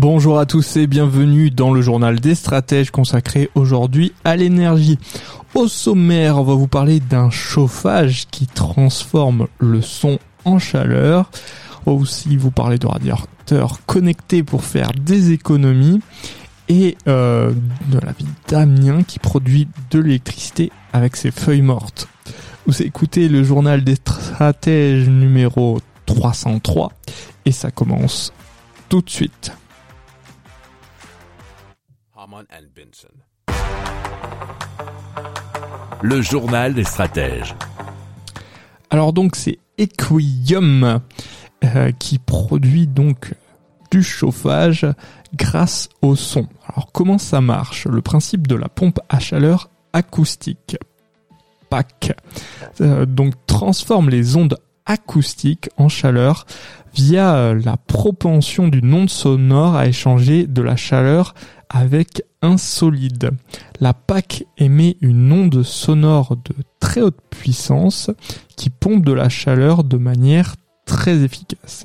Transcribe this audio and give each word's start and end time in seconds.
Bonjour 0.00 0.38
à 0.38 0.46
tous 0.46 0.76
et 0.76 0.86
bienvenue 0.86 1.50
dans 1.50 1.72
le 1.72 1.82
journal 1.82 2.20
des 2.20 2.36
stratèges 2.36 2.92
consacré 2.92 3.50
aujourd'hui 3.56 4.12
à 4.22 4.36
l'énergie. 4.36 4.96
Au 5.56 5.66
sommaire, 5.66 6.38
on 6.38 6.44
va 6.44 6.54
vous 6.54 6.68
parler 6.68 7.00
d'un 7.00 7.30
chauffage 7.30 8.28
qui 8.30 8.46
transforme 8.46 9.48
le 9.58 9.82
son 9.82 10.20
en 10.44 10.60
chaleur. 10.60 11.32
On 11.84 11.96
va 11.96 12.00
aussi 12.00 12.36
vous 12.36 12.52
parler 12.52 12.78
de 12.78 12.86
radiateurs 12.86 13.84
connectés 13.86 14.44
pour 14.44 14.62
faire 14.62 14.92
des 14.92 15.32
économies 15.32 16.00
et 16.68 16.96
euh, 17.08 17.52
de 17.90 17.98
la 17.98 18.12
ville 18.12 18.28
d'Amiens 18.46 19.02
qui 19.02 19.18
produit 19.18 19.66
de 19.90 19.98
l'électricité 19.98 20.70
avec 20.92 21.16
ses 21.16 21.32
feuilles 21.32 21.60
mortes. 21.60 22.06
Vous 22.68 22.82
écoutez 22.82 23.28
le 23.28 23.42
journal 23.42 23.82
des 23.82 23.96
stratèges 23.96 25.08
numéro 25.08 25.80
303 26.06 26.92
et 27.46 27.50
ça 27.50 27.72
commence 27.72 28.32
tout 28.88 29.02
de 29.02 29.10
suite. 29.10 29.50
Le 36.02 36.20
journal 36.20 36.74
des 36.74 36.84
stratèges. 36.84 37.54
Alors 38.90 39.12
donc 39.12 39.34
c'est 39.34 39.58
Equium 39.78 41.00
euh, 41.64 41.92
qui 41.92 42.18
produit 42.18 42.86
donc 42.86 43.34
du 43.90 44.02
chauffage 44.02 44.86
grâce 45.34 45.88
au 46.02 46.16
son. 46.16 46.46
Alors 46.66 46.92
comment 46.92 47.18
ça 47.18 47.40
marche? 47.40 47.86
Le 47.86 48.02
principe 48.02 48.46
de 48.46 48.56
la 48.56 48.68
pompe 48.68 49.00
à 49.08 49.18
chaleur 49.18 49.70
acoustique. 49.92 50.76
PAC. 51.70 52.14
Euh, 52.80 53.06
donc 53.06 53.34
transforme 53.46 54.10
les 54.10 54.36
ondes 54.36 54.58
acoustiques 54.88 55.70
en 55.76 55.88
chaleur 55.88 56.46
via 56.94 57.36
euh, 57.36 57.60
la 57.64 57.76
propension 57.76 58.66
d'une 58.66 58.92
onde 58.92 59.10
sonore 59.10 59.76
à 59.76 59.86
échanger 59.86 60.46
de 60.48 60.62
la 60.62 60.74
chaleur 60.74 61.34
avec 61.68 62.22
un 62.42 62.56
solide. 62.56 63.30
La 63.80 63.92
PAC 63.92 64.44
émet 64.56 64.96
une 65.00 65.30
onde 65.30 65.62
sonore 65.62 66.36
de 66.36 66.54
très 66.80 67.02
haute 67.02 67.20
puissance 67.30 68.10
qui 68.56 68.70
pompe 68.70 69.04
de 69.04 69.12
la 69.12 69.28
chaleur 69.28 69.84
de 69.84 69.98
manière 69.98 70.56
très 70.86 71.22
efficace. 71.22 71.84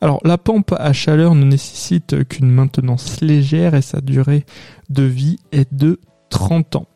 Alors 0.00 0.20
la 0.24 0.38
pompe 0.38 0.72
à 0.78 0.92
chaleur 0.92 1.34
ne 1.34 1.44
nécessite 1.44 2.24
qu'une 2.28 2.50
maintenance 2.50 3.20
légère 3.20 3.74
et 3.74 3.82
sa 3.82 4.00
durée 4.00 4.46
de 4.88 5.02
vie 5.02 5.38
est 5.50 5.74
de 5.74 5.98
30 6.30 6.76
ans. 6.76 6.86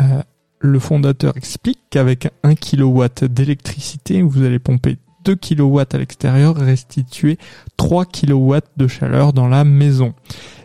Euh, 0.00 0.22
le 0.60 0.78
fondateur 0.78 1.36
explique 1.36 1.80
qu'avec 1.90 2.28
1 2.42 2.54
kW 2.54 3.04
d'électricité, 3.28 4.22
vous 4.22 4.42
allez 4.42 4.58
pomper 4.58 4.98
2 5.24 5.34
kW 5.36 5.80
à 5.92 5.98
l'extérieur 5.98 6.56
restituer 6.56 7.38
3 7.76 8.04
kW 8.04 8.58
de 8.76 8.86
chaleur 8.86 9.32
dans 9.32 9.48
la 9.48 9.64
maison. 9.64 10.14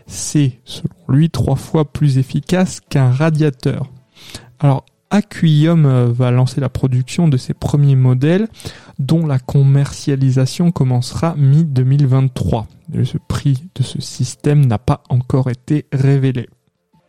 C'est, 0.06 0.60
selon 0.64 0.94
lui, 1.08 1.30
trois 1.30 1.56
fois 1.56 1.84
plus 1.84 2.18
efficace 2.18 2.80
qu'un 2.80 3.10
radiateur. 3.10 3.90
Alors, 4.60 4.84
Aquium 5.10 5.86
euh, 5.86 6.06
va 6.12 6.30
lancer 6.30 6.60
la 6.60 6.68
production 6.68 7.28
de 7.28 7.36
ses 7.36 7.54
premiers 7.54 7.96
modèles 7.96 8.48
dont 8.98 9.26
la 9.26 9.38
commercialisation 9.38 10.72
commencera 10.72 11.34
mi-2023. 11.36 12.66
Le 12.92 13.04
prix 13.28 13.68
de 13.74 13.82
ce 13.82 14.00
système 14.00 14.66
n'a 14.66 14.78
pas 14.78 15.02
encore 15.08 15.50
été 15.50 15.86
révélé. 15.92 16.48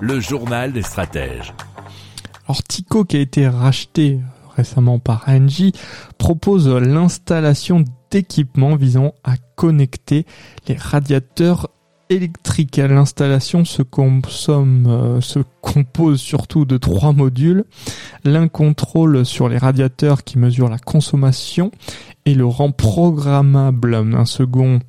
Le 0.00 0.20
journal 0.20 0.72
des 0.72 0.82
stratèges. 0.82 1.54
Alors 2.46 2.62
Tico, 2.62 3.04
qui 3.04 3.16
a 3.16 3.20
été 3.20 3.48
racheté 3.48 4.20
récemment 4.56 4.98
par 4.98 5.24
Engie, 5.26 5.72
propose 6.18 6.68
l'installation 6.68 7.84
d'équipements 8.10 8.76
visant 8.76 9.14
à 9.24 9.36
connecter 9.56 10.26
les 10.68 10.76
radiateurs 10.76 11.70
électriques. 12.10 12.76
L'installation 12.76 13.64
se 13.64 13.82
euh, 13.82 15.20
se 15.20 15.38
compose 15.60 16.20
surtout 16.20 16.64
de 16.64 16.76
trois 16.76 17.12
modules. 17.12 17.64
L'un 18.24 18.48
contrôle 18.48 19.24
sur 19.24 19.48
les 19.48 19.58
radiateurs 19.58 20.24
qui 20.24 20.38
mesure 20.38 20.68
la 20.68 20.78
consommation 20.78 21.70
et 22.26 22.34
le 22.34 22.46
rend 22.46 22.72
programmable. 22.72 23.94
Un 23.94 24.24
second 24.24 24.80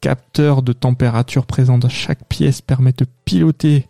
capteur 0.00 0.62
de 0.62 0.72
température 0.72 1.46
présent 1.46 1.78
dans 1.78 1.88
chaque 1.88 2.24
pièce 2.28 2.60
permet 2.60 2.92
de 2.92 3.06
piloter 3.24 3.86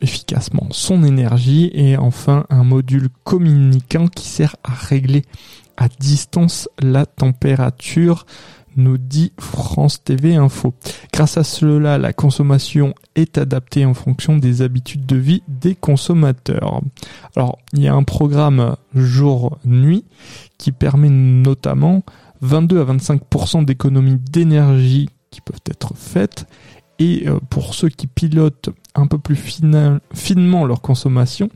efficacement 0.00 0.66
son 0.70 1.04
énergie 1.04 1.70
et 1.74 1.96
enfin 1.96 2.46
un 2.50 2.64
module 2.64 3.08
communicant 3.24 4.08
qui 4.08 4.28
sert 4.28 4.56
à 4.64 4.72
régler 4.72 5.22
à 5.76 5.88
distance 5.88 6.68
la 6.80 7.06
température 7.06 8.26
nous 8.76 8.98
dit 8.98 9.32
France 9.38 10.02
TV 10.02 10.34
Info. 10.34 10.74
Grâce 11.12 11.36
à 11.36 11.44
cela, 11.44 11.98
la 11.98 12.12
consommation 12.12 12.94
est 13.14 13.38
adaptée 13.38 13.84
en 13.84 13.94
fonction 13.94 14.36
des 14.36 14.62
habitudes 14.62 15.06
de 15.06 15.16
vie 15.16 15.42
des 15.48 15.74
consommateurs. 15.74 16.80
Alors, 17.36 17.58
il 17.74 17.82
y 17.82 17.88
a 17.88 17.94
un 17.94 18.02
programme 18.02 18.76
jour-nuit 18.94 20.04
qui 20.58 20.72
permet 20.72 21.10
notamment 21.10 22.02
22 22.40 22.80
à 22.80 22.84
25% 22.84 23.64
d'économie 23.64 24.16
d'énergie 24.18 25.08
qui 25.30 25.40
peuvent 25.40 25.60
être 25.70 25.92
faites 25.94 26.46
et 27.02 27.28
euh, 27.28 27.38
pour 27.50 27.74
ceux 27.74 27.88
qui 27.88 28.06
pilotent 28.06 28.68
un 28.94 29.06
peu 29.06 29.18
plus 29.18 29.34
fina- 29.36 29.98
finement 30.14 30.64
leur 30.66 30.80
consommation, 30.82 31.48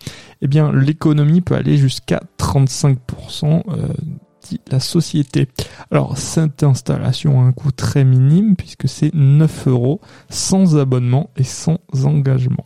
eh 0.43 0.49
bien 0.49 0.73
l'économie 0.73 1.41
peut 1.41 1.55
aller 1.55 1.77
jusqu'à 1.77 2.21
35%, 2.39 3.63
euh, 3.69 3.89
dit 4.49 4.61
la 4.71 4.81
société. 4.81 5.49
Alors 5.91 6.17
cette 6.19 6.63
installation 6.63 7.41
a 7.41 7.45
un 7.45 7.53
coût 7.53 7.71
très 7.73 8.05
minime 8.05 8.57
puisque 8.57 8.89
c'est 8.89 9.15
9 9.15 9.69
euros 9.69 10.01
sans 10.31 10.77
abonnement 10.79 11.31
et 11.37 11.45
sans 11.45 11.79
engagement. 12.05 12.65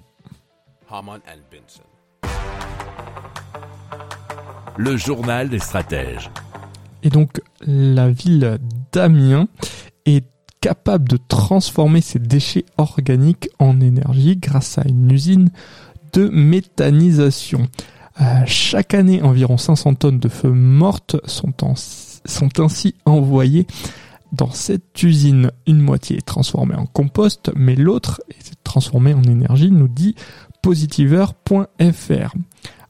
Le 4.77 4.97
journal 4.97 5.49
des 5.49 5.59
stratèges. 5.59 6.31
Et 7.03 7.11
donc 7.11 7.41
la 7.67 8.11
ville 8.11 8.59
d'Amiens 8.93 9.49
est 10.07 10.25
capable 10.60 11.09
de 11.09 11.16
transformer 11.16 12.00
ses 12.00 12.19
déchets 12.19 12.66
organiques 12.76 13.48
en 13.59 13.80
énergie 13.80 14.36
grâce 14.36 14.78
à 14.78 14.83
une 14.86 15.10
usine 15.10 15.51
de 16.12 16.28
méthanisation. 16.28 17.68
Euh, 18.21 18.42
chaque 18.47 18.95
année, 18.95 19.22
environ 19.22 19.57
500 19.57 19.95
tonnes 19.95 20.18
de 20.18 20.28
feuilles 20.28 20.53
mortes 20.53 21.16
sont 21.27 21.54
ainsi 22.60 22.95
envoyées 23.07 23.66
dans 24.33 24.51
cette 24.51 25.03
usine. 25.03 25.51
Une 25.66 25.80
moitié 25.80 26.18
est 26.18 26.27
transformée 26.27 26.74
en 26.74 26.86
compost, 26.86 27.51
mais 27.56 27.77
l'autre 27.77 28.21
est 28.30 28.54
transformée 28.65 29.15
en 29.15 29.22
énergie, 29.22 29.71
nous 29.71 29.89
dit 29.89 30.15
positiveur.fr. 30.63 32.34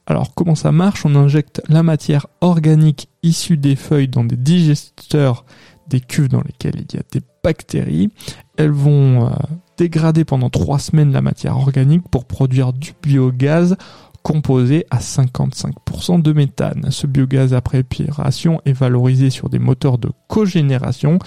Alors 0.06 0.34
comment 0.34 0.56
ça 0.56 0.72
marche? 0.72 1.06
On 1.06 1.14
injecte 1.14 1.62
la 1.68 1.84
matière 1.84 2.26
organique 2.40 3.08
issue 3.22 3.56
des 3.56 3.76
feuilles 3.76 4.08
dans 4.08 4.24
des 4.24 4.36
digesteurs 4.36 5.44
des 5.90 6.00
cuves 6.00 6.28
dans 6.28 6.42
lesquelles 6.42 6.84
il 6.88 6.96
y 6.96 6.98
a 6.98 7.02
des 7.12 7.20
bactéries. 7.42 8.10
Elles 8.56 8.70
vont 8.70 9.26
euh, 9.26 9.30
dégrader 9.76 10.24
pendant 10.24 10.48
trois 10.48 10.78
semaines 10.78 11.12
la 11.12 11.20
matière 11.20 11.56
organique 11.56 12.08
pour 12.08 12.24
produire 12.24 12.72
du 12.72 12.92
biogaz 13.02 13.76
composé 14.22 14.86
à 14.90 14.98
55% 14.98 16.22
de 16.22 16.32
méthane. 16.32 16.86
Ce 16.90 17.06
biogaz 17.06 17.54
après 17.54 17.78
épuration 17.78 18.60
est 18.64 18.72
valorisé 18.72 19.30
sur 19.30 19.48
des 19.48 19.58
moteurs 19.58 19.98
de 19.98 20.10
cogénération 20.28 21.18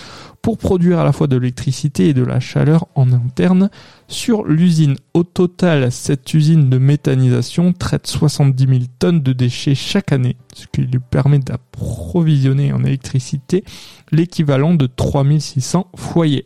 pour 0.42 0.58
produire 0.58 1.00
à 1.00 1.04
la 1.04 1.12
fois 1.12 1.28
de 1.28 1.38
l'électricité 1.38 2.10
et 2.10 2.14
de 2.14 2.24
la 2.24 2.40
chaleur 2.40 2.88
en 2.96 3.12
interne 3.12 3.70
sur 4.08 4.44
l'usine. 4.46 4.96
Au 5.14 5.24
total, 5.24 5.92
cette 5.92 6.34
usine 6.34 6.70
de 6.70 6.78
méthanisation 6.78 7.74
traite 7.74 8.08
70 8.08 8.68
000 8.68 8.80
tonnes 9.00 9.22
de 9.22 9.34
déchets 9.34 9.76
chaque 9.76 10.12
année, 10.12 10.38
ce 10.54 10.68
qui 10.72 10.82
lui 10.82 11.00
permet 11.00 11.40
d'approvisionner 11.40 12.74
en 12.74 12.84
électricité 12.84 13.64
l'équivalent 14.12 14.74
de 14.74 14.86
3600 14.86 15.88
foyers. 15.96 16.46